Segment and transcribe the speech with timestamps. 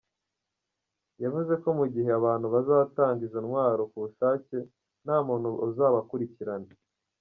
[1.23, 4.57] Yavuze ko mugihe abantu bazatanga izo ntwaro kubushake
[5.03, 6.71] nta muntu uzabakurikirana.